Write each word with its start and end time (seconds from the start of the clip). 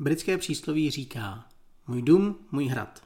Britské 0.00 0.38
přísloví 0.38 0.90
říká, 0.90 1.44
můj 1.86 2.02
dům, 2.02 2.36
můj 2.50 2.66
hrad. 2.66 3.02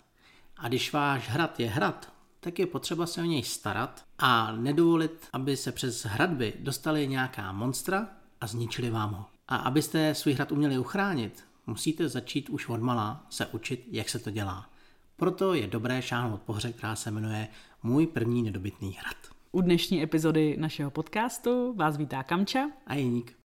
A 0.57 0.69
když 0.69 0.93
váš 0.93 1.29
hrad 1.29 1.61
je 1.61 1.69
hrad, 1.69 2.13
tak 2.41 2.59
je 2.59 2.67
potřeba 2.67 3.07
se 3.07 3.21
o 3.21 3.25
něj 3.25 3.43
starat 3.43 4.05
a 4.19 4.53
nedovolit, 4.53 5.29
aby 5.33 5.57
se 5.57 5.73
přes 5.73 6.05
hradby 6.05 6.55
dostaly 6.61 7.09
nějaká 7.09 7.53
monstra 7.53 8.09
a 8.41 8.47
zničili 8.47 8.91
vám 8.91 9.13
ho. 9.13 9.27
A 9.49 9.57
abyste 9.57 10.15
svůj 10.15 10.35
hrad 10.35 10.53
uměli 10.53 10.79
uchránit, 10.79 11.45
musíte 11.67 12.09
začít 12.09 12.51
už 12.51 12.69
od 12.69 12.81
malá 12.81 13.27
se 13.31 13.47
učit, 13.47 13.87
jak 13.91 14.09
se 14.09 14.19
to 14.19 14.31
dělá. 14.31 14.71
Proto 15.17 15.55
je 15.55 15.67
dobré 15.67 16.03
šáhnout 16.03 16.43
po 16.43 16.53
hře, 16.53 16.73
která 16.73 16.97
se 16.97 17.11
jmenuje 17.11 17.49
Můj 17.83 18.07
první 18.07 18.43
nedobytný 18.43 18.93
hrad. 18.93 19.17
U 19.53 19.61
dnešní 19.61 20.03
epizody 20.03 20.57
našeho 20.61 20.91
podcastu 20.91 21.75
vás 21.77 21.97
vítá 21.97 22.23
Kamča 22.23 22.71
a 22.87 22.95
Jeník. 22.95 23.44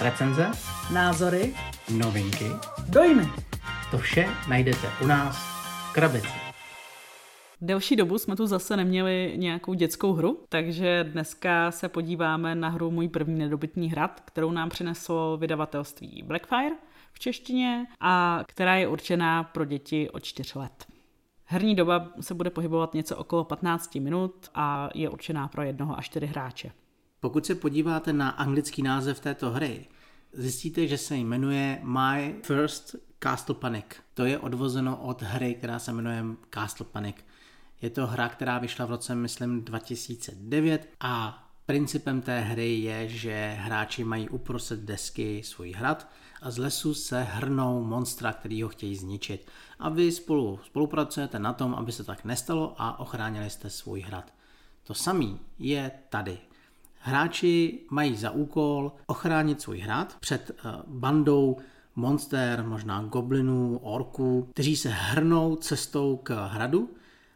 Recenze, 0.00 0.50
názory, 0.92 1.54
novinky, 1.98 2.44
dojmy. 2.88 3.28
To 3.90 3.98
vše 3.98 4.28
najdete 4.48 4.88
u 5.04 5.06
nás 5.06 5.36
v 5.90 5.92
krabici. 5.92 6.28
Delší 7.60 7.96
dobu 7.96 8.18
jsme 8.18 8.36
tu 8.36 8.46
zase 8.46 8.76
neměli 8.76 9.34
nějakou 9.36 9.74
dětskou 9.74 10.12
hru, 10.12 10.44
takže 10.48 11.04
dneska 11.12 11.70
se 11.70 11.88
podíváme 11.88 12.54
na 12.54 12.68
hru 12.68 12.90
Můj 12.90 13.08
první 13.08 13.38
nedobytný 13.38 13.90
hrad, 13.90 14.20
kterou 14.24 14.50
nám 14.50 14.68
přineslo 14.68 15.36
vydavatelství 15.36 16.22
Blackfire 16.26 16.76
v 17.12 17.18
češtině 17.18 17.86
a 18.00 18.42
která 18.46 18.76
je 18.76 18.88
určená 18.88 19.44
pro 19.44 19.64
děti 19.64 20.10
od 20.10 20.22
4 20.22 20.58
let. 20.58 20.86
Herní 21.44 21.74
doba 21.74 22.08
se 22.20 22.34
bude 22.34 22.50
pohybovat 22.50 22.94
něco 22.94 23.16
okolo 23.16 23.44
15 23.44 23.94
minut 23.94 24.50
a 24.54 24.88
je 24.94 25.08
určená 25.08 25.48
pro 25.48 25.62
jednoho 25.62 25.98
až 25.98 26.06
čtyři 26.06 26.26
hráče. 26.26 26.72
Pokud 27.20 27.46
se 27.46 27.54
podíváte 27.54 28.12
na 28.12 28.30
anglický 28.30 28.82
název 28.82 29.20
této 29.20 29.50
hry, 29.50 29.86
zjistíte, 30.32 30.86
že 30.86 30.98
se 30.98 31.16
jmenuje 31.16 31.80
My 31.82 32.40
First 32.42 32.96
Castle 33.22 33.54
Panic. 33.54 33.84
To 34.14 34.24
je 34.24 34.38
odvozeno 34.38 34.96
od 34.96 35.22
hry, 35.22 35.54
která 35.54 35.78
se 35.78 35.92
jmenuje 35.92 36.24
Castle 36.54 36.86
Panic. 36.92 37.16
Je 37.82 37.90
to 37.90 38.06
hra, 38.06 38.28
která 38.28 38.58
vyšla 38.58 38.86
v 38.86 38.90
roce, 38.90 39.14
myslím, 39.14 39.64
2009 39.64 40.88
a 41.00 41.44
principem 41.66 42.22
té 42.22 42.40
hry 42.40 42.74
je, 42.74 43.08
že 43.08 43.56
hráči 43.58 44.04
mají 44.04 44.28
uprostřed 44.28 44.80
desky 44.80 45.42
svůj 45.44 45.72
hrad 45.72 46.08
a 46.42 46.50
z 46.50 46.58
lesu 46.58 46.94
se 46.94 47.22
hrnou 47.22 47.84
monstra, 47.84 48.32
který 48.32 48.62
ho 48.62 48.68
chtějí 48.68 48.96
zničit. 48.96 49.50
A 49.78 49.88
vy 49.88 50.12
spolu 50.12 50.60
spolupracujete 50.64 51.38
na 51.38 51.52
tom, 51.52 51.74
aby 51.74 51.92
se 51.92 52.04
tak 52.04 52.24
nestalo 52.24 52.74
a 52.78 53.00
ochránili 53.00 53.50
jste 53.50 53.70
svůj 53.70 54.00
hrad. 54.00 54.32
To 54.84 54.94
samý 54.94 55.40
je 55.58 55.90
tady. 56.08 56.38
Hráči 56.98 57.80
mají 57.90 58.16
za 58.16 58.30
úkol 58.30 58.92
ochránit 59.06 59.60
svůj 59.60 59.78
hrad 59.78 60.16
před 60.20 60.50
eh, 60.50 60.70
bandou 60.86 61.56
monster, 61.96 62.64
možná 62.66 63.02
goblinů, 63.02 63.78
orků, 63.82 64.48
kteří 64.52 64.76
se 64.76 64.88
hrnou 64.88 65.56
cestou 65.56 66.16
k 66.16 66.48
hradu 66.48 66.90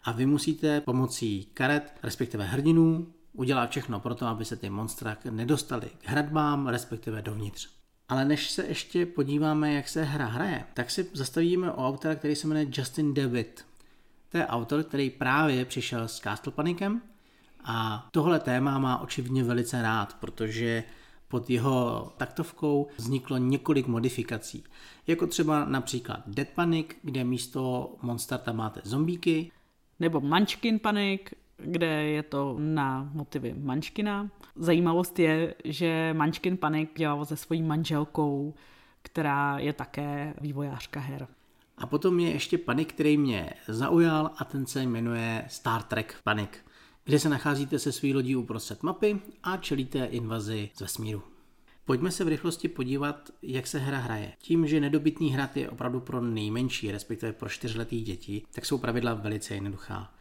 a 0.04 0.12
vy 0.12 0.26
musíte 0.26 0.80
pomocí 0.80 1.48
karet, 1.54 1.94
respektive 2.02 2.44
hrdinů, 2.44 3.06
udělat 3.32 3.70
všechno 3.70 4.00
pro 4.00 4.14
to, 4.14 4.26
aby 4.26 4.44
se 4.44 4.56
ty 4.56 4.70
monstra 4.70 5.16
nedostali 5.30 5.90
k 5.98 6.08
hradbám, 6.08 6.66
respektive 6.66 7.22
dovnitř. 7.22 7.68
Ale 8.08 8.24
než 8.24 8.50
se 8.50 8.64
ještě 8.64 9.06
podíváme, 9.06 9.72
jak 9.72 9.88
se 9.88 10.04
hra 10.04 10.26
hraje, 10.26 10.64
tak 10.74 10.90
si 10.90 11.10
zastavíme 11.12 11.72
o 11.72 11.88
autora, 11.88 12.14
který 12.14 12.36
se 12.36 12.46
jmenuje 12.46 12.66
Justin 12.72 13.14
Dewitt. 13.14 13.64
To 14.28 14.38
je 14.38 14.46
autor, 14.46 14.82
který 14.82 15.10
právě 15.10 15.64
přišel 15.64 16.08
s 16.08 16.18
Castle 16.18 16.52
Panicem 16.52 17.02
a 17.64 18.08
tohle 18.10 18.40
téma 18.40 18.78
má 18.78 18.98
očividně 18.98 19.44
velice 19.44 19.82
rád, 19.82 20.16
protože 20.20 20.84
pod 21.28 21.50
jeho 21.50 22.12
taktovkou 22.16 22.88
vzniklo 22.96 23.38
několik 23.38 23.86
modifikací. 23.86 24.64
Jako 25.06 25.26
třeba 25.26 25.64
například 25.64 26.20
Dead 26.26 26.48
Panic, 26.48 26.86
kde 27.02 27.24
místo 27.24 27.94
monster 28.02 28.38
tam 28.38 28.56
máte 28.56 28.80
zombíky. 28.84 29.50
Nebo 30.00 30.20
Munchkin 30.20 30.78
Panic, 30.78 31.20
kde 31.56 31.86
je 31.86 32.22
to 32.22 32.56
na 32.58 33.10
motivy 33.12 33.54
Mančkina. 33.54 34.30
Zajímavost 34.56 35.18
je, 35.18 35.54
že 35.64 36.14
Mančkin 36.16 36.56
Panic 36.56 36.90
dělal 36.96 37.24
se 37.24 37.36
svojí 37.36 37.62
manželkou, 37.62 38.54
která 39.02 39.58
je 39.58 39.72
také 39.72 40.34
vývojářka 40.40 41.00
her. 41.00 41.28
A 41.78 41.86
potom 41.86 42.20
je 42.20 42.30
ještě 42.30 42.58
Panic, 42.58 42.88
který 42.88 43.16
mě 43.16 43.50
zaujal 43.68 44.30
a 44.38 44.44
ten 44.44 44.66
se 44.66 44.82
jmenuje 44.82 45.44
Star 45.48 45.82
Trek 45.82 46.16
Panic 46.24 46.50
kde 47.04 47.18
se 47.18 47.28
nacházíte 47.28 47.78
se 47.78 47.92
svý 47.92 48.14
lodí 48.14 48.36
uprostřed 48.36 48.82
mapy 48.82 49.20
a 49.42 49.56
čelíte 49.56 50.04
invazi 50.04 50.70
z 50.74 50.80
vesmíru. 50.80 51.22
Pojďme 51.84 52.10
se 52.10 52.24
v 52.24 52.28
rychlosti 52.28 52.68
podívat, 52.68 53.30
jak 53.42 53.66
se 53.66 53.78
hra 53.78 53.98
hraje. 53.98 54.32
Tím, 54.38 54.66
že 54.66 54.80
nedobytný 54.80 55.30
hrad 55.30 55.56
je 55.56 55.70
opravdu 55.70 56.00
pro 56.00 56.20
nejmenší, 56.20 56.92
respektive 56.92 57.32
pro 57.32 57.48
čtyřletý 57.48 58.00
děti, 58.00 58.42
tak 58.54 58.66
jsou 58.66 58.78
pravidla 58.78 59.14
velice 59.14 59.54
jednoduchá. 59.54 60.14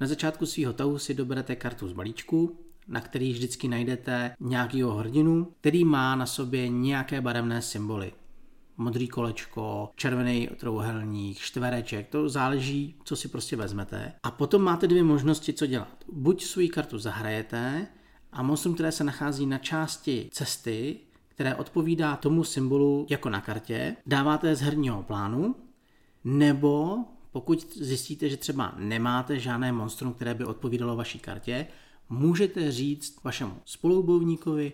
Na 0.00 0.06
začátku 0.06 0.46
svého 0.46 0.72
tahu 0.72 0.98
si 0.98 1.14
doberete 1.14 1.56
kartu 1.56 1.88
z 1.88 1.92
balíčku, 1.92 2.58
na 2.88 3.00
který 3.00 3.32
vždycky 3.32 3.68
najdete 3.68 4.34
nějakého 4.40 4.94
hrdinu, 4.94 5.52
který 5.60 5.84
má 5.84 6.16
na 6.16 6.26
sobě 6.26 6.68
nějaké 6.68 7.20
barevné 7.20 7.62
symboly 7.62 8.12
modrý 8.76 9.08
kolečko, 9.08 9.90
červený 9.96 10.48
trouhelník, 10.56 11.38
čtvereček, 11.38 12.08
to 12.08 12.28
záleží, 12.28 12.96
co 13.04 13.16
si 13.16 13.28
prostě 13.28 13.56
vezmete. 13.56 14.12
A 14.22 14.30
potom 14.30 14.62
máte 14.62 14.86
dvě 14.86 15.02
možnosti, 15.02 15.52
co 15.52 15.66
dělat. 15.66 16.03
Buď 16.16 16.44
svou 16.44 16.68
kartu 16.68 16.98
zahrajete 16.98 17.86
a 18.32 18.42
monstrum, 18.42 18.74
které 18.74 18.92
se 18.92 19.04
nachází 19.04 19.46
na 19.46 19.58
části 19.58 20.28
cesty, 20.32 21.00
které 21.28 21.54
odpovídá 21.54 22.16
tomu 22.16 22.44
symbolu 22.44 23.06
jako 23.10 23.30
na 23.30 23.40
kartě, 23.40 23.96
dáváte 24.06 24.56
z 24.56 24.60
herního 24.60 25.02
plánu, 25.02 25.54
nebo 26.24 26.98
pokud 27.32 27.76
zjistíte, 27.76 28.28
že 28.28 28.36
třeba 28.36 28.74
nemáte 28.78 29.38
žádné 29.38 29.72
monstrum, 29.72 30.14
které 30.14 30.34
by 30.34 30.44
odpovídalo 30.44 30.96
vaší 30.96 31.18
kartě, 31.18 31.66
můžete 32.08 32.72
říct 32.72 33.24
vašemu 33.24 33.54
spolubojovníkovi, 33.64 34.72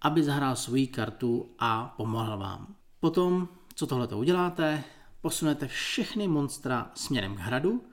aby 0.00 0.22
zahrál 0.22 0.56
svoji 0.56 0.86
kartu 0.86 1.50
a 1.58 1.94
pomohl 1.96 2.36
vám. 2.38 2.74
Potom, 3.00 3.48
co 3.74 3.86
tohle 3.86 4.06
uděláte, 4.06 4.84
posunete 5.20 5.68
všechny 5.68 6.28
monstra 6.28 6.90
směrem 6.94 7.36
k 7.36 7.38
hradu 7.38 7.84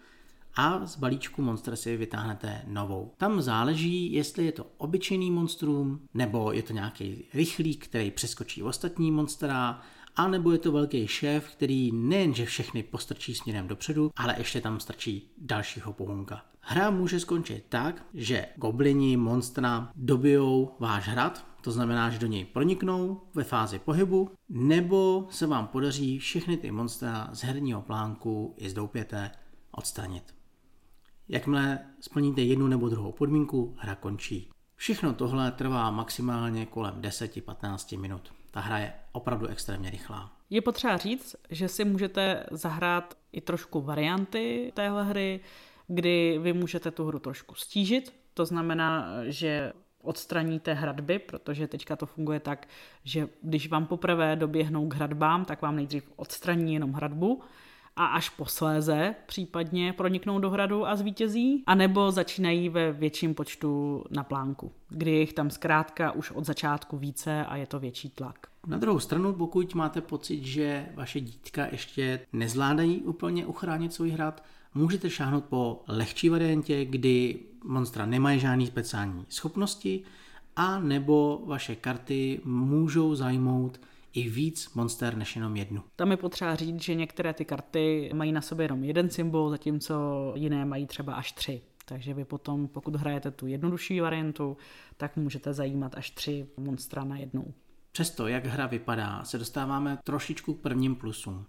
a 0.56 0.86
z 0.86 0.96
balíčku 0.96 1.42
monster 1.42 1.76
si 1.76 1.98
vytáhnete 1.98 2.62
novou. 2.68 3.12
Tam 3.18 3.42
záleží, 3.42 4.14
jestli 4.14 4.46
je 4.46 4.52
to 4.52 4.66
obyčejný 4.78 5.32
monstrum, 5.32 6.00
nebo 6.14 6.52
je 6.52 6.64
to 6.64 6.74
nějaký 6.74 7.26
rychlík, 7.34 7.88
který 7.88 8.12
přeskočí 8.12 8.64
ostatní 8.64 9.12
monstra, 9.12 9.82
a 10.16 10.28
nebo 10.28 10.52
je 10.52 10.58
to 10.58 10.72
velký 10.72 11.08
šéf, 11.08 11.50
který 11.52 11.92
nejenže 11.92 12.46
všechny 12.46 12.84
postrčí 12.84 13.36
směrem 13.36 13.68
dopředu, 13.68 14.12
ale 14.16 14.36
ještě 14.38 14.62
tam 14.62 14.80
strčí 14.80 15.32
dalšího 15.38 15.94
pohunka. 15.94 16.46
Hra 16.60 16.90
může 16.90 17.20
skončit 17.20 17.66
tak, 17.70 18.06
že 18.14 18.46
goblini, 18.56 19.18
monstra 19.18 19.90
dobijou 19.96 20.76
váš 20.80 21.08
hrad, 21.08 21.46
to 21.62 21.72
znamená, 21.72 22.10
že 22.10 22.20
do 22.20 22.28
něj 22.28 22.46
proniknou 22.46 23.22
ve 23.34 23.44
fázi 23.44 23.80
pohybu, 23.80 24.32
nebo 24.50 25.28
se 25.30 25.48
vám 25.48 25.68
podaří 25.68 26.20
všechny 26.20 26.58
ty 26.58 26.72
monstra 26.72 27.30
z 27.34 27.44
herního 27.44 27.82
plánku 27.82 28.54
i 28.58 28.70
z 28.70 28.74
doupěte 28.74 29.32
odstranit. 29.72 30.36
Jakmile 31.30 31.80
splníte 32.00 32.42
jednu 32.42 32.68
nebo 32.68 32.90
druhou 32.90 33.12
podmínku, 33.12 33.76
hra 33.78 33.96
končí. 33.96 34.50
Všechno 34.76 35.14
tohle 35.14 35.52
trvá 35.52 35.92
maximálně 35.92 36.66
kolem 36.66 37.02
10-15 37.02 38.00
minut. 38.00 38.34
Ta 38.52 38.60
hra 38.60 38.78
je 38.78 38.94
opravdu 39.12 39.48
extrémně 39.48 39.90
rychlá. 39.90 40.32
Je 40.50 40.62
potřeba 40.62 40.98
říct, 40.98 41.36
že 41.50 41.68
si 41.68 41.86
můžete 41.86 42.46
zahrát 42.52 43.18
i 43.32 43.42
trošku 43.42 43.82
varianty 43.82 44.72
téhle 44.76 45.04
hry, 45.04 45.40
kdy 45.88 46.40
vy 46.42 46.54
můžete 46.54 46.92
tu 46.92 47.06
hru 47.06 47.20
trošku 47.20 47.56
stížit. 47.56 48.14
To 48.34 48.46
znamená, 48.46 49.10
že 49.24 49.74
odstraníte 50.02 50.74
hradby, 50.74 51.20
protože 51.20 51.68
teďka 51.68 51.96
to 51.96 52.06
funguje 52.06 52.40
tak, 52.40 52.68
že 53.04 53.28
když 53.42 53.70
vám 53.70 53.86
poprvé 53.86 54.36
doběhnou 54.36 54.88
k 54.88 54.94
hradbám, 54.94 55.46
tak 55.46 55.62
vám 55.62 55.76
nejdřív 55.76 56.12
odstraní 56.16 56.74
jenom 56.74 56.94
hradbu 56.94 57.42
a 57.96 58.06
až 58.06 58.30
posléze 58.30 59.16
případně 59.26 59.94
proniknou 59.94 60.40
do 60.40 60.50
hradu 60.50 60.88
a 60.88 60.96
zvítězí, 60.96 61.64
anebo 61.68 62.12
začínají 62.12 62.70
ve 62.70 62.92
větším 62.92 63.36
počtu 63.36 64.04
na 64.10 64.24
plánku, 64.24 64.72
kdy 64.90 65.12
je 65.12 65.20
jich 65.20 65.34
tam 65.34 65.50
zkrátka 65.50 66.12
už 66.12 66.32
od 66.32 66.46
začátku 66.46 66.98
více 66.98 67.46
a 67.46 67.56
je 67.56 67.68
to 67.68 67.80
větší 67.80 68.10
tlak. 68.10 68.48
Na 68.68 68.78
druhou 68.78 69.00
stranu, 69.00 69.34
pokud 69.34 69.76
máte 69.76 70.02
pocit, 70.02 70.44
že 70.44 70.86
vaše 70.96 71.20
dítka 71.20 71.68
ještě 71.72 72.20
nezvládají 72.34 73.02
úplně 73.02 73.46
uchránit 73.46 73.94
svůj 73.94 74.10
hrad, 74.10 74.44
můžete 74.76 75.10
šáhnout 75.10 75.46
po 75.46 75.84
lehčí 75.88 76.30
variantě, 76.30 76.86
kdy 76.86 77.40
monstra 77.64 78.06
nemají 78.06 78.40
žádné 78.40 78.66
speciální 78.66 79.26
schopnosti 79.30 80.04
a 80.56 80.80
nebo 80.80 81.42
vaše 81.46 81.76
karty 81.76 82.42
můžou 82.46 83.16
zajmout 83.16 83.80
i 84.16 84.30
víc 84.30 84.74
monster 84.74 85.18
než 85.18 85.36
jenom 85.36 85.56
jednu. 85.56 85.84
Tam 85.96 86.12
je 86.12 86.18
potřeba 86.18 86.56
říct, 86.56 86.82
že 86.82 86.96
některé 86.96 87.34
ty 87.34 87.46
karty 87.46 88.12
mají 88.14 88.32
na 88.32 88.42
sobě 88.42 88.64
jenom 88.64 88.84
jeden 88.84 89.10
symbol, 89.10 89.50
zatímco 89.50 90.34
jiné 90.36 90.66
mají 90.66 90.88
třeba 90.88 91.14
až 91.14 91.32
tři. 91.32 91.62
Takže 91.86 92.14
vy 92.14 92.26
potom, 92.26 92.68
pokud 92.68 92.96
hrajete 92.96 93.32
tu 93.32 93.48
jednodušší 93.48 94.00
variantu, 94.00 94.58
tak 94.98 95.18
můžete 95.18 95.54
zajímat 95.54 95.96
až 95.96 96.12
tři 96.12 96.48
monstra 96.58 97.04
na 97.04 97.18
jednou. 97.18 97.54
Přesto, 97.92 98.28
jak 98.28 98.46
hra 98.46 98.68
vypadá, 98.68 99.24
se 99.24 99.38
dostáváme 99.38 99.98
trošičku 100.04 100.54
k 100.54 100.62
prvním 100.62 100.96
plusům, 100.96 101.46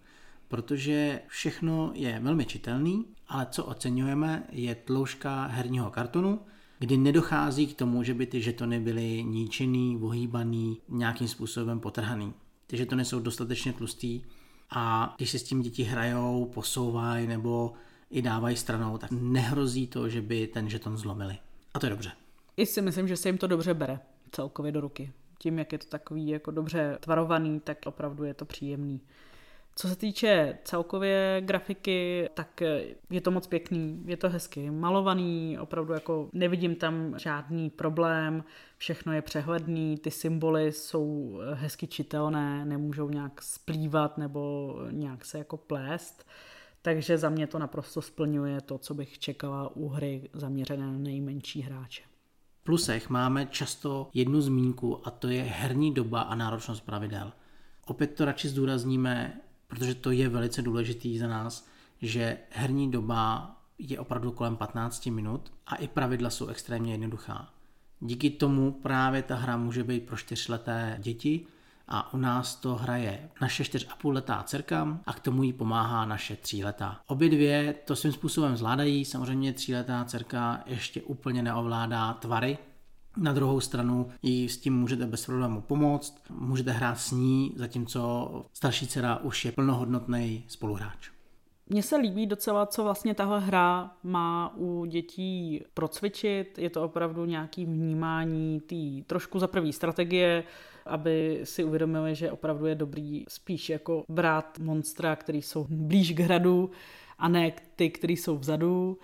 protože 0.48 1.20
všechno 1.28 1.90
je 1.94 2.20
velmi 2.20 2.44
čitelný, 2.44 3.04
ale 3.28 3.46
co 3.50 3.64
oceňujeme, 3.64 4.46
je 4.52 4.74
tloušťka 4.74 5.46
herního 5.46 5.90
kartonu, 5.90 6.40
kdy 6.78 6.96
nedochází 6.96 7.66
k 7.66 7.78
tomu, 7.78 8.02
že 8.02 8.14
by 8.14 8.26
ty 8.26 8.42
žetony 8.42 8.80
byly 8.80 9.24
ničený, 9.24 9.98
ohýbaný, 10.02 10.80
nějakým 10.88 11.28
způsobem 11.28 11.80
potrhaný. 11.80 12.32
Ty 12.66 12.76
žetony 12.76 13.04
jsou 13.04 13.20
dostatečně 13.20 13.72
tlustý 13.72 14.22
a 14.70 15.14
když 15.16 15.30
se 15.30 15.38
s 15.38 15.42
tím 15.42 15.62
děti 15.62 15.82
hrajou, 15.82 16.50
posouvají 16.54 17.26
nebo 17.26 17.72
i 18.10 18.22
dávají 18.22 18.56
stranou, 18.56 18.98
tak 18.98 19.10
nehrozí 19.10 19.86
to, 19.86 20.08
že 20.08 20.22
by 20.22 20.46
ten 20.46 20.70
žeton 20.70 20.96
zlomili. 20.96 21.38
A 21.74 21.78
to 21.78 21.86
je 21.86 21.90
dobře. 21.90 22.12
I 22.56 22.66
si 22.66 22.82
myslím, 22.82 23.08
že 23.08 23.16
se 23.16 23.28
jim 23.28 23.38
to 23.38 23.46
dobře 23.46 23.74
bere 23.74 24.00
celkově 24.32 24.72
do 24.72 24.80
ruky. 24.80 25.12
Tím, 25.38 25.58
jak 25.58 25.72
je 25.72 25.78
to 25.78 25.86
takový 25.86 26.28
jako 26.28 26.50
dobře 26.50 26.98
tvarovaný, 27.00 27.60
tak 27.60 27.78
opravdu 27.86 28.24
je 28.24 28.34
to 28.34 28.44
příjemný. 28.44 29.00
Co 29.78 29.88
se 29.88 29.96
týče 29.96 30.58
celkově 30.64 31.42
grafiky, 31.44 32.28
tak 32.34 32.62
je 33.10 33.20
to 33.20 33.30
moc 33.30 33.46
pěkný, 33.46 34.02
je 34.06 34.16
to 34.16 34.28
hezky 34.28 34.70
malovaný, 34.70 35.58
opravdu 35.58 35.92
jako 35.92 36.28
nevidím 36.32 36.74
tam 36.74 37.18
žádný 37.18 37.70
problém, 37.70 38.44
všechno 38.78 39.12
je 39.12 39.22
přehledný, 39.22 39.98
ty 39.98 40.10
symboly 40.10 40.72
jsou 40.72 41.38
hezky 41.54 41.86
čitelné, 41.86 42.64
nemůžou 42.64 43.08
nějak 43.08 43.42
splývat 43.42 44.18
nebo 44.18 44.74
nějak 44.90 45.24
se 45.24 45.38
jako 45.38 45.56
plést. 45.56 46.26
Takže 46.82 47.18
za 47.18 47.28
mě 47.28 47.46
to 47.46 47.58
naprosto 47.58 48.02
splňuje 48.02 48.60
to, 48.60 48.78
co 48.78 48.94
bych 48.94 49.18
čekala 49.18 49.76
u 49.76 49.88
hry 49.88 50.30
zaměřené 50.32 50.86
na 50.86 50.98
nejmenší 50.98 51.62
hráče. 51.62 52.02
V 52.60 52.64
plusech 52.64 53.10
máme 53.10 53.46
často 53.46 54.10
jednu 54.14 54.40
zmínku 54.40 55.06
a 55.06 55.10
to 55.10 55.28
je 55.28 55.42
herní 55.42 55.94
doba 55.94 56.20
a 56.20 56.34
náročnost 56.34 56.80
pravidel. 56.80 57.32
Opět 57.86 58.06
to 58.06 58.24
radši 58.24 58.48
zdůrazníme, 58.48 59.40
protože 59.66 59.94
to 59.94 60.10
je 60.10 60.28
velice 60.28 60.62
důležitý 60.62 61.18
za 61.18 61.28
nás, 61.28 61.68
že 62.02 62.38
herní 62.50 62.90
doba 62.90 63.56
je 63.78 64.00
opravdu 64.00 64.32
kolem 64.32 64.56
15 64.56 65.06
minut 65.06 65.52
a 65.66 65.76
i 65.76 65.88
pravidla 65.88 66.30
jsou 66.30 66.46
extrémně 66.46 66.92
jednoduchá. 66.92 67.48
Díky 68.00 68.30
tomu 68.30 68.72
právě 68.72 69.22
ta 69.22 69.36
hra 69.36 69.56
může 69.56 69.84
být 69.84 70.06
pro 70.06 70.16
čtyřleté 70.16 70.96
děti 71.00 71.46
a 71.88 72.14
u 72.14 72.16
nás 72.16 72.56
to 72.56 72.74
hraje 72.74 73.30
naše 73.40 73.62
4,5 73.62 74.12
letá 74.12 74.42
dcerka 74.42 74.98
a 75.06 75.12
k 75.12 75.20
tomu 75.20 75.42
jí 75.42 75.52
pomáhá 75.52 76.04
naše 76.04 76.36
3 76.36 76.64
letá. 76.64 77.00
Obě 77.06 77.28
dvě 77.28 77.74
to 77.84 77.96
svým 77.96 78.12
způsobem 78.12 78.56
zvládají, 78.56 79.04
samozřejmě 79.04 79.52
3 79.52 79.74
letá 79.74 80.04
dcerka 80.04 80.62
ještě 80.66 81.02
úplně 81.02 81.42
neovládá 81.42 82.12
tvary, 82.12 82.58
na 83.16 83.32
druhou 83.32 83.60
stranu 83.60 84.08
jí 84.22 84.48
s 84.48 84.58
tím 84.58 84.78
můžete 84.78 85.06
bez 85.06 85.26
problému 85.26 85.60
pomoct, 85.60 86.22
můžete 86.30 86.70
hrát 86.70 86.98
s 86.98 87.10
ní, 87.10 87.52
zatímco 87.56 88.30
starší 88.52 88.86
dcera 88.86 89.16
už 89.16 89.44
je 89.44 89.52
plnohodnotný 89.52 90.44
spoluhráč. 90.48 91.10
Mně 91.68 91.82
se 91.82 91.96
líbí 91.96 92.26
docela, 92.26 92.66
co 92.66 92.82
vlastně 92.84 93.14
tahle 93.14 93.40
hra 93.40 93.90
má 94.02 94.54
u 94.56 94.84
dětí 94.84 95.64
procvičit. 95.74 96.58
Je 96.58 96.70
to 96.70 96.82
opravdu 96.82 97.24
nějaký 97.24 97.64
vnímání 97.64 98.60
té 98.60 99.04
trošku 99.06 99.38
za 99.38 99.46
první 99.46 99.72
strategie, 99.72 100.44
aby 100.86 101.40
si 101.44 101.64
uvědomili, 101.64 102.14
že 102.14 102.30
opravdu 102.30 102.66
je 102.66 102.74
dobrý 102.74 103.24
spíš 103.28 103.70
jako 103.70 104.04
brát 104.08 104.58
monstra, 104.58 105.16
který 105.16 105.42
jsou 105.42 105.66
blíž 105.70 106.12
k 106.12 106.20
hradu 106.20 106.70
a 107.18 107.28
ne 107.28 107.52
ty, 107.76 107.90
který 107.90 108.16
jsou 108.16 108.38
vzadu. 108.38 108.98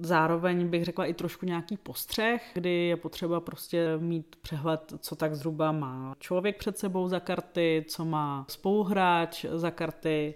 Zároveň 0.00 0.68
bych 0.68 0.84
řekla 0.84 1.06
i 1.06 1.14
trošku 1.14 1.46
nějaký 1.46 1.76
postřeh, 1.76 2.50
kdy 2.54 2.70
je 2.70 2.96
potřeba 2.96 3.40
prostě 3.40 3.98
mít 3.98 4.36
přehled, 4.42 4.92
co 4.98 5.16
tak 5.16 5.34
zhruba 5.34 5.72
má 5.72 6.14
člověk 6.18 6.58
před 6.58 6.78
sebou 6.78 7.08
za 7.08 7.20
karty, 7.20 7.84
co 7.88 8.04
má 8.04 8.46
spoluhráč 8.48 9.44
za 9.44 9.70
karty, 9.70 10.34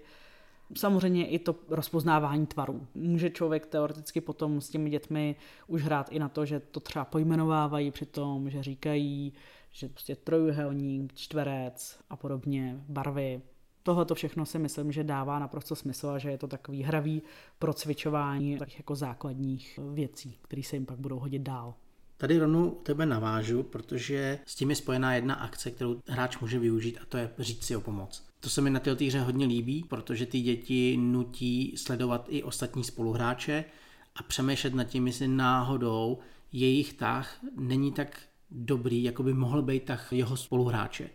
Samozřejmě 0.77 1.27
i 1.27 1.39
to 1.39 1.55
rozpoznávání 1.69 2.45
tvarů. 2.45 2.87
Může 2.95 3.29
člověk 3.29 3.65
teoreticky 3.65 4.21
potom 4.21 4.61
s 4.61 4.69
těmi 4.69 4.89
dětmi 4.89 5.35
už 5.67 5.83
hrát 5.83 6.11
i 6.11 6.19
na 6.19 6.29
to, 6.29 6.45
že 6.45 6.59
to 6.59 6.79
třeba 6.79 7.05
pojmenovávají 7.05 7.91
při 7.91 8.05
tom, 8.05 8.49
že 8.49 8.63
říkají, 8.63 9.33
že 9.71 9.89
prostě 9.89 10.15
trojuhelník, 10.15 11.13
čtverec 11.13 11.99
a 12.09 12.15
podobně, 12.15 12.75
barvy. 12.89 13.41
Tohle 13.83 14.05
to 14.05 14.15
všechno 14.15 14.45
si 14.45 14.59
myslím, 14.59 14.91
že 14.91 15.03
dává 15.03 15.39
naprosto 15.39 15.75
smysl 15.75 16.09
a 16.09 16.17
že 16.17 16.29
je 16.29 16.37
to 16.37 16.47
takový 16.47 16.83
hravý 16.83 17.21
procvičování 17.59 18.57
takových 18.57 18.77
jako 18.77 18.95
základních 18.95 19.79
věcí, 19.93 20.37
které 20.41 20.63
se 20.63 20.75
jim 20.75 20.85
pak 20.85 20.99
budou 20.99 21.19
hodit 21.19 21.41
dál. 21.41 21.73
Tady 22.17 22.39
rovnou 22.39 22.69
tebe 22.69 23.05
navážu, 23.05 23.63
protože 23.63 24.39
s 24.45 24.55
tím 24.55 24.69
je 24.69 24.75
spojená 24.75 25.15
jedna 25.15 25.35
akce, 25.35 25.71
kterou 25.71 26.01
hráč 26.07 26.37
může 26.39 26.59
využít 26.59 26.97
a 27.01 27.05
to 27.05 27.17
je 27.17 27.29
říct 27.39 27.63
si 27.63 27.75
o 27.75 27.81
pomoc. 27.81 28.25
To 28.39 28.49
se 28.49 28.61
mi 28.61 28.69
na 28.69 28.79
té 28.79 28.91
hře 28.91 29.19
hodně 29.19 29.45
líbí, 29.45 29.85
protože 29.89 30.25
ty 30.25 30.41
děti 30.41 30.97
nutí 30.97 31.73
sledovat 31.77 32.25
i 32.29 32.43
ostatní 32.43 32.83
spoluhráče 32.83 33.65
a 34.15 34.23
přemýšlet 34.23 34.73
nad 34.73 34.83
tím, 34.83 35.07
jestli 35.07 35.27
náhodou 35.27 36.19
jejich 36.51 36.93
tah 36.93 37.39
není 37.57 37.91
tak 37.91 38.21
dobrý, 38.51 39.03
jako 39.03 39.23
by 39.23 39.33
mohl 39.33 39.61
být 39.61 39.83
tah 39.83 40.13
jeho 40.13 40.37
spoluhráče. 40.37 41.09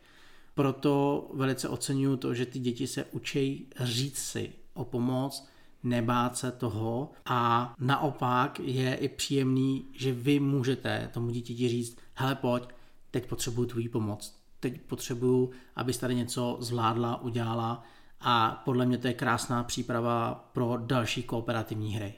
Proto 0.58 1.30
velice 1.34 1.68
oceňuju 1.68 2.16
to, 2.16 2.34
že 2.34 2.46
ty 2.46 2.58
děti 2.58 2.86
se 2.86 3.04
učí 3.04 3.66
říct 3.80 4.18
si 4.18 4.52
o 4.74 4.84
pomoc, 4.84 5.48
nebát 5.82 6.36
se 6.36 6.52
toho. 6.52 7.10
A 7.26 7.74
naopak 7.78 8.60
je 8.60 8.94
i 8.94 9.08
příjemný, 9.08 9.86
že 9.92 10.12
vy 10.12 10.40
můžete 10.40 11.10
tomu 11.12 11.30
dítěti 11.30 11.68
říct, 11.68 11.98
hele 12.14 12.34
pojď, 12.34 12.62
teď 13.10 13.26
potřebuju 13.26 13.66
tvůj 13.66 13.88
pomoc, 13.88 14.40
teď 14.60 14.80
potřebuju, 14.80 15.50
abys 15.76 15.98
tady 15.98 16.14
něco 16.14 16.56
zvládla, 16.60 17.22
udělala. 17.22 17.84
A 18.20 18.62
podle 18.64 18.86
mě 18.86 18.98
to 18.98 19.06
je 19.06 19.14
krásná 19.14 19.64
příprava 19.64 20.50
pro 20.52 20.76
další 20.76 21.22
kooperativní 21.22 21.94
hry. 21.94 22.14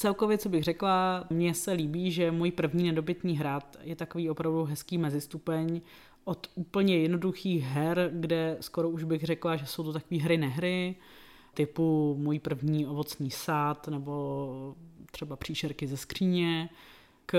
Celkově, 0.00 0.38
co 0.38 0.48
bych 0.48 0.64
řekla, 0.64 1.26
mně 1.30 1.54
se 1.54 1.72
líbí, 1.72 2.12
že 2.12 2.30
můj 2.30 2.50
první 2.50 2.84
nedobytný 2.84 3.36
hrad 3.36 3.76
je 3.82 3.96
takový 3.96 4.30
opravdu 4.30 4.64
hezký 4.64 4.98
mezistupeň 4.98 5.80
od 6.24 6.46
úplně 6.54 6.98
jednoduchých 6.98 7.64
her, 7.64 8.10
kde 8.12 8.56
skoro 8.60 8.90
už 8.90 9.04
bych 9.04 9.24
řekla, 9.24 9.56
že 9.56 9.66
jsou 9.66 9.82
to 9.82 9.92
takové 9.92 10.20
hry 10.20 10.38
nehry, 10.38 10.96
typu 11.54 12.16
můj 12.18 12.38
první 12.38 12.86
ovocný 12.86 13.30
sád 13.30 13.88
nebo 13.88 14.76
třeba 15.10 15.36
příšerky 15.36 15.86
ze 15.86 15.96
skříně, 15.96 16.68
k 17.26 17.38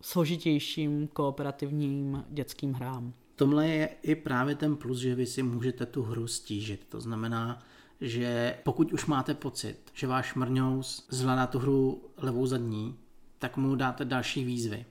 složitějším 0.00 1.08
kooperativním 1.08 2.24
dětským 2.28 2.72
hrám. 2.72 3.12
Tomhle 3.36 3.68
je 3.68 3.88
i 4.02 4.14
právě 4.14 4.54
ten 4.54 4.76
plus, 4.76 4.98
že 4.98 5.14
vy 5.14 5.26
si 5.26 5.42
můžete 5.42 5.86
tu 5.86 6.02
hru 6.02 6.26
stížit. 6.26 6.86
To 6.88 7.00
znamená, 7.00 7.62
že 8.00 8.56
pokud 8.64 8.92
už 8.92 9.06
máte 9.06 9.34
pocit, 9.34 9.76
že 9.94 10.06
váš 10.06 10.34
mrňous 10.34 11.06
zvládá 11.10 11.46
tu 11.46 11.58
hru 11.58 12.02
levou 12.16 12.46
zadní, 12.46 12.96
tak 13.38 13.56
mu 13.56 13.74
dáte 13.74 14.04
další 14.04 14.44
výzvy. 14.44 14.84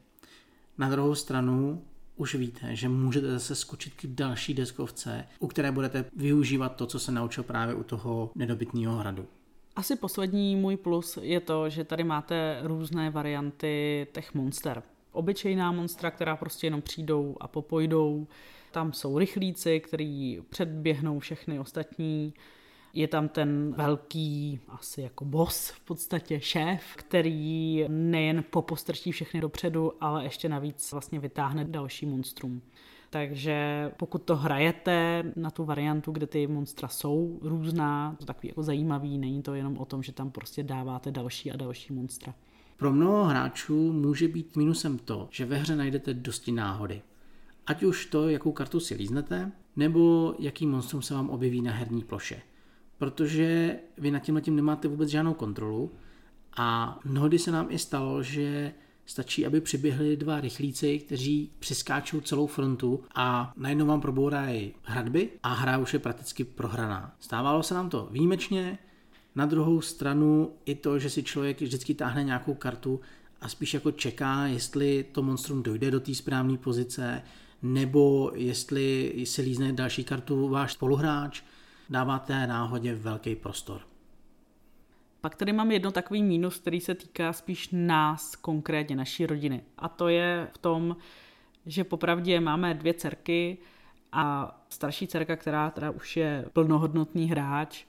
Na 0.77 0.89
druhou 0.89 1.15
stranu 1.15 1.81
už 2.15 2.35
víte, 2.35 2.75
že 2.75 2.89
můžete 2.89 3.31
zase 3.31 3.55
skočit 3.55 3.93
k 3.93 4.05
další 4.05 4.53
deskovce, 4.53 5.25
u 5.39 5.47
které 5.47 5.71
budete 5.71 6.05
využívat 6.15 6.75
to, 6.75 6.85
co 6.85 6.99
se 6.99 7.11
naučil 7.11 7.43
právě 7.43 7.75
u 7.75 7.83
toho 7.83 8.31
nedobytného 8.35 8.95
hradu. 8.95 9.27
Asi 9.75 9.95
poslední 9.95 10.55
můj 10.55 10.77
plus 10.77 11.17
je 11.21 11.39
to, 11.39 11.69
že 11.69 11.83
tady 11.83 12.03
máte 12.03 12.59
různé 12.63 13.09
varianty 13.09 14.07
těch 14.13 14.33
monster. 14.33 14.83
Obyčejná 15.11 15.71
monstra, 15.71 16.11
která 16.11 16.35
prostě 16.35 16.67
jenom 16.67 16.81
přijdou 16.81 17.35
a 17.39 17.47
popojdou. 17.47 18.27
Tam 18.71 18.93
jsou 18.93 19.17
rychlíci, 19.17 19.79
kteří 19.79 20.41
předběhnou 20.49 21.19
všechny 21.19 21.59
ostatní. 21.59 22.33
Je 22.93 23.07
tam 23.07 23.29
ten 23.29 23.73
velký, 23.77 24.59
asi 24.67 25.01
jako 25.01 25.25
boss 25.25 25.69
v 25.69 25.79
podstatě, 25.79 26.39
šéf, 26.39 26.83
který 26.95 27.85
nejen 27.87 28.43
popostrčí 28.49 29.11
všechny 29.11 29.41
dopředu, 29.41 29.93
ale 30.01 30.23
ještě 30.23 30.49
navíc 30.49 30.91
vlastně 30.91 31.19
vytáhne 31.19 31.65
další 31.65 32.05
monstrum. 32.05 32.61
Takže 33.09 33.91
pokud 33.97 34.23
to 34.23 34.35
hrajete 34.35 35.23
na 35.35 35.51
tu 35.51 35.65
variantu, 35.65 36.11
kde 36.11 36.27
ty 36.27 36.47
monstra 36.47 36.87
jsou 36.87 37.39
různá, 37.41 38.15
to 38.19 38.25
takový 38.25 38.47
jako 38.47 38.63
zajímavý, 38.63 39.17
není 39.17 39.41
to 39.41 39.53
jenom 39.53 39.77
o 39.77 39.85
tom, 39.85 40.03
že 40.03 40.11
tam 40.11 40.31
prostě 40.31 40.63
dáváte 40.63 41.11
další 41.11 41.51
a 41.51 41.57
další 41.57 41.93
monstra. 41.93 42.33
Pro 42.77 42.91
mnoho 42.91 43.23
hráčů 43.23 43.93
může 43.93 44.27
být 44.27 44.55
minusem 44.55 44.97
to, 44.97 45.27
že 45.31 45.45
ve 45.45 45.57
hře 45.57 45.75
najdete 45.75 46.13
dosti 46.13 46.51
náhody. 46.51 47.01
Ať 47.67 47.83
už 47.83 48.05
to, 48.05 48.29
jakou 48.29 48.51
kartu 48.51 48.79
si 48.79 48.95
líznete, 48.95 49.51
nebo 49.75 50.35
jaký 50.39 50.67
monstrum 50.67 51.01
se 51.01 51.13
vám 51.13 51.29
objeví 51.29 51.61
na 51.61 51.71
herní 51.71 52.03
ploše 52.03 52.41
protože 52.99 53.79
vy 53.97 54.11
nad 54.11 54.19
tím 54.19 54.41
tím 54.41 54.55
nemáte 54.55 54.87
vůbec 54.87 55.09
žádnou 55.09 55.33
kontrolu 55.33 55.91
a 56.57 56.99
mnohdy 57.05 57.39
se 57.39 57.51
nám 57.51 57.67
i 57.69 57.79
stalo, 57.79 58.23
že 58.23 58.73
stačí, 59.05 59.45
aby 59.45 59.61
přiběhli 59.61 60.17
dva 60.17 60.41
rychlíci, 60.41 60.99
kteří 60.99 61.51
přeskáčou 61.59 62.21
celou 62.21 62.47
frontu 62.47 63.03
a 63.15 63.53
najednou 63.57 63.85
vám 63.85 64.01
probourají 64.01 64.73
hradby 64.83 65.29
a 65.43 65.53
hra 65.53 65.77
už 65.77 65.93
je 65.93 65.99
prakticky 65.99 66.43
prohraná. 66.43 67.15
Stávalo 67.19 67.63
se 67.63 67.73
nám 67.73 67.89
to 67.89 68.07
výjimečně, 68.11 68.77
na 69.35 69.45
druhou 69.45 69.81
stranu 69.81 70.51
i 70.65 70.75
to, 70.75 70.99
že 70.99 71.09
si 71.09 71.23
člověk 71.23 71.61
vždycky 71.61 71.93
táhne 71.93 72.23
nějakou 72.23 72.53
kartu 72.53 72.99
a 73.41 73.49
spíš 73.49 73.73
jako 73.73 73.91
čeká, 73.91 74.47
jestli 74.47 75.05
to 75.11 75.23
monstrum 75.23 75.63
dojde 75.63 75.91
do 75.91 75.99
té 75.99 76.15
správné 76.15 76.57
pozice, 76.57 77.21
nebo 77.61 78.31
jestli 78.35 79.13
si 79.23 79.41
lízne 79.41 79.73
další 79.73 80.03
kartu 80.03 80.49
váš 80.49 80.73
spoluhráč, 80.73 81.41
dáváte 81.89 82.47
náhodě 82.47 82.95
velký 82.95 83.35
prostor. 83.35 83.81
Pak 85.21 85.35
tady 85.35 85.53
mám 85.53 85.71
jedno 85.71 85.91
takový 85.91 86.23
mínus, 86.23 86.57
který 86.57 86.81
se 86.81 86.95
týká 86.95 87.33
spíš 87.33 87.69
nás, 87.71 88.35
konkrétně 88.35 88.95
naší 88.95 89.25
rodiny. 89.25 89.61
A 89.77 89.89
to 89.89 90.07
je 90.07 90.47
v 90.53 90.57
tom, 90.57 90.97
že 91.65 91.83
popravdě 91.83 92.39
máme 92.39 92.73
dvě 92.73 92.93
dcerky 92.93 93.57
a 94.11 94.55
starší 94.69 95.07
dcerka, 95.07 95.35
která 95.35 95.69
teda 95.69 95.91
už 95.91 96.17
je 96.17 96.45
plnohodnotný 96.53 97.29
hráč, 97.29 97.85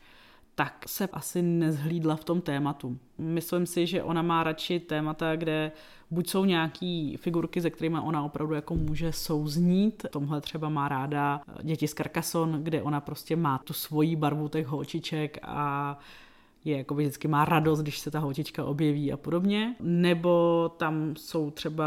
tak 0.61 0.85
se 0.87 1.09
asi 1.13 1.43
nezhlídla 1.43 2.17
v 2.17 2.25
tom 2.25 2.41
tématu. 2.41 2.99
Myslím 3.19 3.67
si, 3.67 3.87
že 3.87 4.03
ona 4.03 4.23
má 4.23 4.45
radši 4.45 4.81
témata, 4.81 5.37
kde 5.37 5.73
buď 6.11 6.29
jsou 6.29 6.45
nějaký 6.45 7.17
figurky, 7.17 7.61
se 7.61 7.71
kterými 7.71 7.99
ona 8.03 8.25
opravdu 8.25 8.55
jako 8.55 8.75
může 8.75 9.13
souznít. 9.13 10.07
Tomhle 10.11 10.41
třeba 10.41 10.69
má 10.69 10.89
ráda 10.89 11.41
děti 11.63 11.89
z 11.89 11.95
Carcassonne, 11.95 12.59
kde 12.63 12.83
ona 12.83 13.01
prostě 13.01 13.37
má 13.37 13.59
tu 13.59 13.73
svoji 13.73 14.17
barvu 14.17 14.49
těch 14.49 14.67
holčiček 14.67 15.39
a 15.43 15.99
je 16.65 16.77
jako 16.77 16.95
vždycky 16.95 17.29
má 17.29 17.45
radost, 17.45 17.81
když 17.81 17.99
se 17.99 18.11
ta 18.11 18.19
holčička 18.19 18.65
objeví 18.65 19.13
a 19.13 19.17
podobně. 19.17 19.75
Nebo 19.81 20.69
tam 20.77 21.17
jsou 21.17 21.51
třeba 21.51 21.87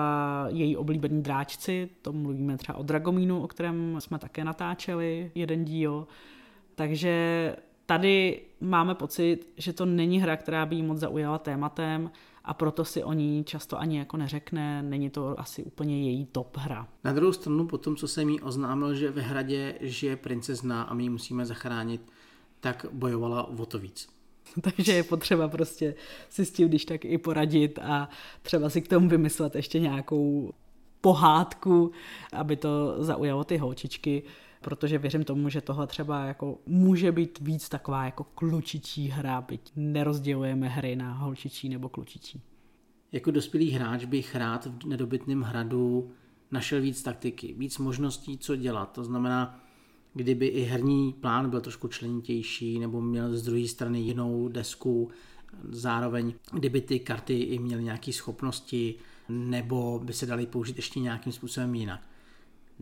její 0.50 0.77
oblíbení 0.77 1.24
dráčci, 1.24 1.89
to 2.01 2.13
mluvíme 2.13 2.58
třeba 2.58 2.77
o 2.77 2.84
Dragomínu, 2.84 3.44
o 3.44 3.48
kterém 3.48 4.01
jsme 4.01 4.20
také 4.20 4.44
natáčeli 4.44 5.32
jeden 5.36 5.65
díl. 5.65 6.08
Takže 6.75 7.56
tady 7.86 8.42
máme 8.62 8.96
pocit, 8.96 9.48
že 9.58 9.74
to 9.74 9.86
není 9.86 10.20
hra, 10.20 10.38
která 10.38 10.66
by 10.66 10.75
jí 10.75 10.84
moc 10.84 11.00
zaujala 11.00 11.38
tématem 11.38 12.12
a 12.44 12.54
proto 12.54 12.86
si 12.86 13.04
o 13.04 13.13
ní 13.13 13.44
často 13.44 13.80
ani 13.80 13.98
jako 13.98 14.18
neřekne, 14.18 14.84
není 14.84 15.10
to 15.10 15.40
asi 15.40 15.63
úplně 15.63 16.04
její 16.04 16.25
top 16.25 16.58
hra. 16.58 16.88
Na 17.04 17.13
druhou 17.13 17.34
stranu, 17.34 17.68
po 17.68 17.78
tom, 17.78 17.96
co 17.96 18.08
jsem 18.08 18.30
jí 18.30 18.42
oznámil, 18.42 18.96
že 18.96 19.12
ve 19.12 19.22
hradě 19.22 19.75
žije 19.82 20.16
princezna 20.16 20.84
a 20.84 20.94
my 20.94 21.04
ji 21.04 21.10
musíme 21.10 21.46
zachránit, 21.46 22.02
tak 22.60 22.86
bojovala 22.92 23.44
o 23.48 23.66
to 23.66 23.80
víc. 23.80 24.08
Takže 24.62 24.94
je 24.94 25.04
potřeba 25.04 25.48
prostě 25.48 25.96
si 26.30 26.46
s 26.46 26.52
tím 26.52 26.68
když 26.68 26.86
tak 26.86 27.06
i 27.06 27.18
poradit 27.18 27.80
a 27.82 28.10
třeba 28.42 28.70
si 28.70 28.82
k 28.82 28.88
tomu 28.88 29.10
vymyslet 29.10 29.56
ještě 29.56 29.80
nějakou 29.80 30.54
pohádku, 31.02 31.92
aby 32.34 32.56
to 32.56 32.96
zaujalo 33.04 33.44
ty 33.44 33.58
holčičky, 33.58 34.24
protože 34.63 34.98
věřím 34.98 35.24
tomu, 35.24 35.50
že 35.50 35.62
tohle 35.62 35.88
třeba 35.88 36.25
jako 36.25 36.58
může 36.65 37.12
být 37.12 37.39
víc 37.39 37.70
taková 37.70 38.05
jako 38.05 38.24
klučičí 38.24 39.08
hra, 39.08 39.41
byť 39.41 39.72
nerozdělujeme 39.75 40.67
hry 40.67 40.96
na 40.96 41.13
holčičí 41.13 41.70
nebo 41.70 41.89
klučičí. 41.89 42.41
Jako 43.12 43.32
dospělý 43.32 43.72
hráč 43.72 44.05
bych 44.05 44.36
rád 44.36 44.65
v 44.65 44.86
nedobytném 44.86 45.41
hradu 45.41 46.12
našel 46.51 46.82
víc 46.82 47.03
taktiky, 47.03 47.55
víc 47.58 47.77
možností, 47.77 48.38
co 48.38 48.55
dělat. 48.55 48.91
To 48.91 49.03
znamená, 49.03 49.63
kdyby 50.13 50.48
i 50.48 50.62
herní 50.62 51.13
plán 51.13 51.50
byl 51.50 51.62
trošku 51.62 51.88
členitější 51.88 52.79
nebo 52.79 53.01
měl 53.01 53.38
z 53.38 53.43
druhé 53.43 53.67
strany 53.67 54.00
jinou 54.00 54.48
desku, 54.48 55.10
zároveň 55.70 56.34
kdyby 56.51 56.82
ty 56.82 57.00
karty 57.00 57.39
i 57.39 57.60
měly 57.60 57.84
nějaké 57.84 58.13
schopnosti 58.13 58.96
nebo 59.29 60.01
by 60.03 60.13
se 60.13 60.25
daly 60.25 60.46
použít 60.46 60.75
ještě 60.75 61.00
nějakým 61.00 61.34
způsobem 61.34 61.75
jinak. 61.75 62.08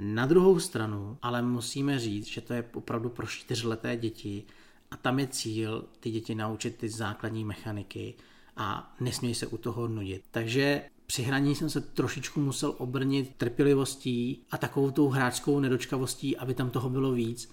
Na 0.03 0.25
druhou 0.25 0.60
stranu, 0.60 1.17
ale 1.22 1.41
musíme 1.41 2.00
říct, 2.00 2.27
že 2.27 2.41
to 2.41 2.53
je 2.53 2.63
opravdu 2.74 3.10
pro 3.10 3.27
čtyřleté 3.27 3.98
děti 3.98 4.43
a 4.91 4.98
tam 4.98 5.20
je 5.20 5.27
cíl 5.27 5.86
ty 6.00 6.12
děti 6.12 6.36
naučit 6.36 6.75
ty 6.75 6.89
základní 6.89 7.46
mechaniky 7.46 8.13
a 8.58 8.96
nesmějí 9.00 9.36
se 9.36 9.48
u 9.48 9.58
toho 9.58 9.88
nudit. 9.88 10.22
Takže 10.31 10.84
při 11.05 11.24
hraní 11.24 11.55
jsem 11.55 11.70
se 11.70 11.81
trošičku 11.81 12.39
musel 12.39 12.75
obrnit 12.77 13.36
trpělivostí 13.38 14.41
a 14.51 14.58
takovou 14.58 14.91
tou 14.91 15.10
hráčskou 15.10 15.60
nedočkavostí, 15.60 16.38
aby 16.38 16.53
tam 16.53 16.70
toho 16.70 16.89
bylo 16.89 17.12
víc, 17.12 17.51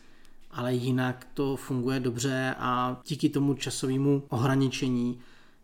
ale 0.51 0.75
jinak 0.75 1.27
to 1.35 1.57
funguje 1.57 2.01
dobře 2.01 2.55
a 2.59 3.01
díky 3.07 3.29
tomu 3.29 3.55
časovému 3.55 4.23
ohraničení 4.29 5.21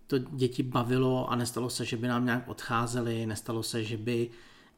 to 0.06 0.18
děti 0.18 0.62
bavilo 0.62 1.30
a 1.30 1.36
nestalo 1.36 1.70
se, 1.70 1.84
že 1.84 1.96
by 1.96 2.08
nám 2.08 2.24
nějak 2.24 2.48
odcházeli, 2.48 3.26
nestalo 3.26 3.62
se, 3.62 3.84
že 3.84 3.96
by 3.96 4.30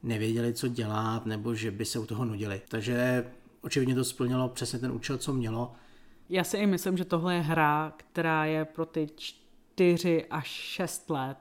nevěděli, 0.06 0.54
co 0.54 0.68
dělat, 0.68 1.26
nebo 1.26 1.54
že 1.54 1.70
by 1.70 1.84
se 1.84 1.98
u 1.98 2.06
toho 2.06 2.24
nudili. 2.24 2.60
Takže 2.68 3.24
očividně 3.62 3.94
to 3.94 4.04
splnilo 4.04 4.48
přesně 4.48 4.78
ten 4.78 4.92
účel, 4.92 5.18
co 5.18 5.32
mělo. 5.32 5.72
Já 6.28 6.44
si 6.44 6.56
i 6.56 6.66
myslím, 6.66 6.96
že 6.96 7.04
tohle 7.04 7.34
je 7.34 7.40
hra, 7.40 7.92
která 7.96 8.44
je 8.44 8.64
pro 8.64 8.86
ty 8.86 9.08
čtyři 9.16 10.24
až 10.30 10.46
šest 10.46 11.10
let 11.10 11.38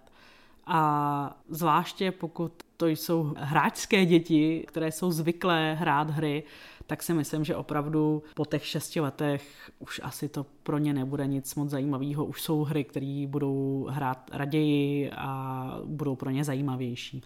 a 0.65 1.41
zvláště 1.49 2.11
pokud 2.11 2.53
to 2.77 2.87
jsou 2.87 3.33
hráčské 3.37 4.05
děti, 4.05 4.65
které 4.67 4.91
jsou 4.91 5.11
zvyklé 5.11 5.75
hrát 5.79 6.09
hry, 6.09 6.43
tak 6.87 7.03
si 7.03 7.13
myslím, 7.13 7.43
že 7.43 7.55
opravdu 7.55 8.23
po 8.35 8.45
těch 8.45 8.65
šesti 8.65 8.99
letech 8.99 9.71
už 9.79 10.01
asi 10.03 10.29
to 10.29 10.45
pro 10.63 10.77
ně 10.77 10.93
nebude 10.93 11.27
nic 11.27 11.55
moc 11.55 11.69
zajímavého. 11.69 12.25
Už 12.25 12.41
jsou 12.41 12.63
hry, 12.63 12.83
které 12.83 13.25
budou 13.27 13.87
hrát 13.89 14.29
raději 14.33 15.11
a 15.11 15.79
budou 15.85 16.15
pro 16.15 16.29
ně 16.29 16.43
zajímavější. 16.43 17.21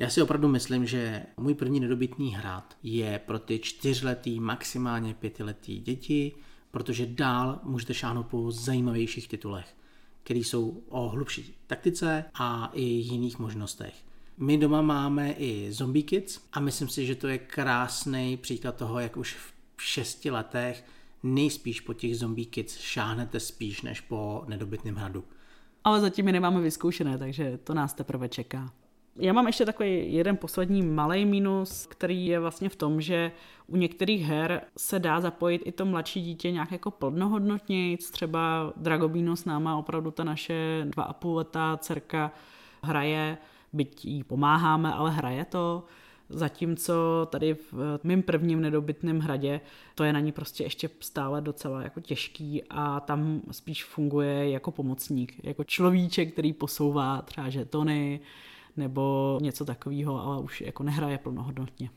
Já 0.00 0.10
si 0.10 0.22
opravdu 0.22 0.48
myslím, 0.48 0.86
že 0.86 1.22
můj 1.36 1.54
první 1.54 1.80
nedobytný 1.80 2.34
hrát 2.34 2.76
je 2.82 3.20
pro 3.26 3.38
ty 3.38 3.58
čtyřletý, 3.58 4.40
maximálně 4.40 5.14
pětiletý 5.14 5.80
děti, 5.80 6.32
protože 6.70 7.06
dál 7.06 7.60
můžete 7.62 7.94
šáhnout 7.94 8.26
po 8.26 8.50
zajímavějších 8.50 9.28
titulech 9.28 9.76
které 10.22 10.40
jsou 10.40 10.82
o 10.88 11.08
hlubší 11.08 11.54
taktice 11.66 12.24
a 12.34 12.70
i 12.74 12.82
jiných 12.82 13.38
možnostech. 13.38 13.94
My 14.38 14.58
doma 14.58 14.82
máme 14.82 15.32
i 15.32 15.72
Zombie 15.72 16.02
Kids 16.02 16.40
a 16.52 16.60
myslím 16.60 16.88
si, 16.88 17.06
že 17.06 17.14
to 17.14 17.28
je 17.28 17.38
krásný 17.38 18.36
příklad 18.36 18.76
toho, 18.76 19.00
jak 19.00 19.16
už 19.16 19.34
v 19.76 19.82
šesti 19.82 20.30
letech 20.30 20.84
nejspíš 21.22 21.80
po 21.80 21.94
těch 21.94 22.16
Zombie 22.16 22.46
Kids 22.46 22.78
šáhnete 22.78 23.40
spíš 23.40 23.82
než 23.82 24.00
po 24.00 24.44
nedobytném 24.48 24.94
hradu. 24.94 25.24
Ale 25.84 26.00
zatím 26.00 26.26
je 26.26 26.32
nemáme 26.32 26.60
vyzkoušené, 26.60 27.18
takže 27.18 27.58
to 27.64 27.74
nás 27.74 27.94
teprve 27.94 28.28
čeká. 28.28 28.72
Já 29.16 29.32
mám 29.32 29.46
ještě 29.46 29.64
takový 29.64 30.14
jeden 30.14 30.36
poslední 30.36 30.82
malý 30.82 31.26
mínus, 31.26 31.86
který 31.86 32.26
je 32.26 32.40
vlastně 32.40 32.68
v 32.68 32.76
tom, 32.76 33.00
že 33.00 33.32
u 33.66 33.76
některých 33.76 34.22
her 34.22 34.62
se 34.76 34.98
dá 34.98 35.20
zapojit 35.20 35.62
i 35.64 35.72
to 35.72 35.84
mladší 35.84 36.22
dítě 36.22 36.50
nějak 36.50 36.72
jako 36.72 36.90
plnohodnotně, 36.90 37.96
třeba 38.12 38.72
Dragobíno 38.76 39.36
s 39.36 39.44
náma 39.44 39.76
opravdu 39.76 40.10
ta 40.10 40.24
naše 40.24 40.82
dva 40.84 41.02
a 41.02 41.12
půl 41.12 41.36
letá 41.36 41.76
dcerka 41.76 42.32
hraje, 42.82 43.38
byť 43.72 44.04
jí 44.04 44.24
pomáháme, 44.24 44.92
ale 44.92 45.10
hraje 45.10 45.44
to. 45.44 45.84
Zatímco 46.28 46.92
tady 47.30 47.54
v 47.72 48.00
mým 48.02 48.22
prvním 48.22 48.60
nedobytném 48.60 49.20
hradě 49.20 49.60
to 49.94 50.04
je 50.04 50.12
na 50.12 50.20
ní 50.20 50.32
prostě 50.32 50.64
ještě 50.64 50.90
stále 51.00 51.40
docela 51.40 51.82
jako 51.82 52.00
těžký 52.00 52.62
a 52.70 53.00
tam 53.00 53.40
spíš 53.50 53.84
funguje 53.84 54.50
jako 54.50 54.70
pomocník, 54.70 55.44
jako 55.44 55.64
človíček, 55.64 56.32
který 56.32 56.52
posouvá 56.52 57.22
třeba 57.22 57.48
žetony, 57.48 58.20
nebo 58.76 59.38
něco 59.42 59.64
takového, 59.64 60.22
ale 60.22 60.40
už 60.40 60.60
jako 60.60 60.82
nehraje 60.82 61.18
plnohodnotně. 61.18 61.90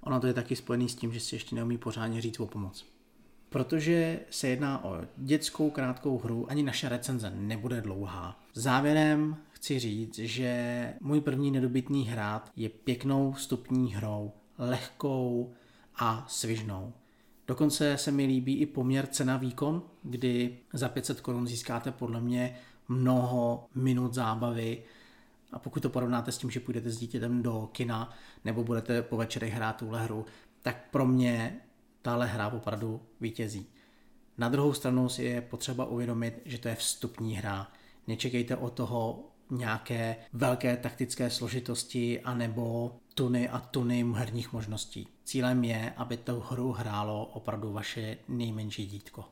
Ono 0.00 0.20
to 0.20 0.26
je 0.26 0.34
taky 0.34 0.56
spojený 0.56 0.88
s 0.88 0.94
tím, 0.94 1.12
že 1.12 1.20
si 1.20 1.34
ještě 1.34 1.56
neumí 1.56 1.78
pořádně 1.78 2.20
říct 2.20 2.40
o 2.40 2.46
pomoc. 2.46 2.86
Protože 3.48 4.20
se 4.30 4.48
jedná 4.48 4.84
o 4.84 4.96
dětskou 5.16 5.70
krátkou 5.70 6.18
hru, 6.18 6.50
ani 6.50 6.62
naše 6.62 6.88
recenze 6.88 7.32
nebude 7.36 7.80
dlouhá. 7.80 8.40
Závěrem 8.54 9.36
chci 9.50 9.78
říct, 9.78 10.18
že 10.18 10.94
můj 11.00 11.20
první 11.20 11.50
nedobytný 11.50 12.04
hrát 12.04 12.52
je 12.56 12.68
pěknou 12.68 13.32
vstupní 13.32 13.94
hrou, 13.94 14.32
lehkou 14.58 15.52
a 15.96 16.24
svižnou. 16.28 16.92
Dokonce 17.46 17.96
se 17.96 18.10
mi 18.10 18.26
líbí 18.26 18.56
i 18.56 18.66
poměr 18.66 19.06
cena-výkon, 19.06 19.82
kdy 20.02 20.58
za 20.72 20.88
500 20.88 21.20
korun 21.20 21.46
získáte 21.46 21.92
podle 21.92 22.20
mě 22.20 22.56
mnoho 22.88 23.66
minut 23.74 24.14
zábavy 24.14 24.82
a 25.52 25.58
pokud 25.58 25.80
to 25.82 25.90
porovnáte 25.90 26.32
s 26.32 26.38
tím, 26.38 26.50
že 26.50 26.60
půjdete 26.60 26.90
s 26.90 26.98
dítětem 26.98 27.42
do 27.42 27.68
kina 27.72 28.14
nebo 28.44 28.64
budete 28.64 29.02
po 29.02 29.16
večerech 29.16 29.52
hrát 29.52 29.76
tuhle 29.76 30.04
hru, 30.04 30.26
tak 30.62 30.90
pro 30.90 31.06
mě 31.06 31.60
tahle 32.02 32.26
hra 32.26 32.48
opravdu 32.48 33.00
vítězí. 33.20 33.66
Na 34.38 34.48
druhou 34.48 34.72
stranu 34.72 35.08
si 35.08 35.24
je 35.24 35.40
potřeba 35.40 35.84
uvědomit, 35.84 36.42
že 36.44 36.58
to 36.58 36.68
je 36.68 36.74
vstupní 36.74 37.36
hra. 37.36 37.72
Nečekejte 38.06 38.56
od 38.56 38.72
toho 38.72 39.24
nějaké 39.50 40.16
velké 40.32 40.76
taktické 40.76 41.30
složitosti 41.30 42.20
anebo 42.20 42.96
tuny 43.14 43.48
a 43.48 43.58
tuny 43.58 44.04
herních 44.14 44.52
možností. 44.52 45.08
Cílem 45.24 45.64
je, 45.64 45.92
aby 45.96 46.16
tu 46.16 46.40
hru 46.40 46.72
hrálo 46.72 47.26
opravdu 47.26 47.72
vaše 47.72 48.16
nejmenší 48.28 48.86
dítko. 48.86 49.24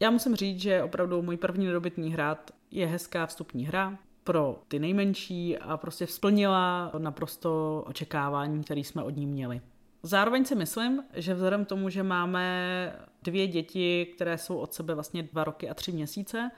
Já 0.00 0.10
musím 0.10 0.36
říct, 0.36 0.60
že 0.60 0.82
opravdu 0.82 1.22
můj 1.22 1.36
první 1.36 1.66
nedobytný 1.66 2.12
hrát 2.12 2.50
je 2.70 2.86
hezká 2.86 3.26
vstupní 3.26 3.66
hra, 3.66 3.98
pro 4.24 4.58
ty 4.68 4.78
nejmenší 4.78 5.58
a 5.58 5.76
prostě 5.76 6.06
splnila 6.06 6.92
naprosto 6.98 7.84
očekávání, 7.86 8.64
které 8.64 8.80
jsme 8.80 9.02
od 9.02 9.16
ní 9.16 9.26
měli. 9.26 9.60
Zároveň 10.02 10.44
si 10.44 10.54
myslím, 10.54 11.02
že 11.14 11.34
vzhledem 11.34 11.64
k 11.64 11.68
tomu, 11.68 11.88
že 11.88 12.02
máme 12.02 12.92
dvě 13.22 13.46
děti, 13.46 14.06
které 14.14 14.38
jsou 14.38 14.56
od 14.56 14.74
sebe 14.74 14.94
vlastně 14.94 15.22
dva 15.22 15.44
roky 15.44 15.68
a 15.68 15.74
tři 15.74 15.92
měsíce, 15.92 16.50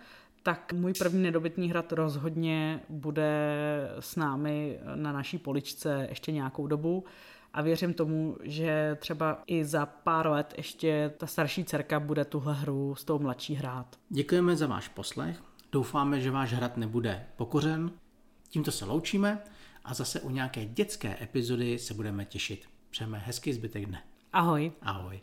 tak 0.42 0.73
můj 0.73 0.92
první 0.99 1.23
nedobytný 1.23 1.71
hrad 1.71 1.92
rozhodně 1.92 2.80
bude 2.88 3.56
s 4.00 4.16
námi 4.16 4.78
na 4.94 5.12
naší 5.12 5.38
poličce 5.38 6.06
ještě 6.09 6.33
nějakou 6.33 6.66
dobu 6.66 7.04
a 7.52 7.62
věřím 7.62 7.94
tomu, 7.94 8.37
že 8.42 8.97
třeba 9.00 9.42
i 9.47 9.64
za 9.64 9.87
pár 9.87 10.26
let 10.26 10.54
ještě 10.56 11.12
ta 11.16 11.26
starší 11.26 11.64
dcerka 11.64 12.00
bude 12.00 12.25
tuhle 12.25 12.54
hru 12.54 12.94
s 12.94 13.04
tou 13.04 13.18
mladší 13.18 13.54
hrát. 13.54 13.87
Děkujeme 14.09 14.56
za 14.56 14.66
váš 14.66 14.88
poslech, 14.88 15.42
doufáme, 15.75 16.21
že 16.21 16.31
váš 16.31 16.52
hrad 16.52 16.76
nebude 16.76 17.26
pokořen. 17.37 17.90
Tímto 18.49 18.73
se 18.73 18.85
loučíme 18.85 19.38
a 19.85 19.95
zase 19.95 20.21
u 20.21 20.31
nějaké 20.31 20.64
dětské 20.64 21.16
epizody 21.23 21.78
se 21.78 21.95
budeme 21.95 22.25
těšit. 22.25 22.69
Přejeme 22.90 23.19
hezký 23.19 23.52
zbytek 23.52 23.87
dne. 23.87 24.02
Ahoj. 24.33 24.73
Ahoj. 24.83 25.21